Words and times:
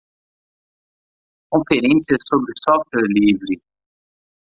Conferências 1.51 2.23
sobre 2.27 2.53
software 2.65 3.05
livre. 3.07 3.61